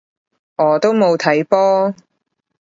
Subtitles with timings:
[0.55, 1.93] 我都冇睇波